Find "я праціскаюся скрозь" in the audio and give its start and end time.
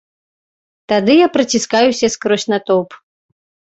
1.19-2.49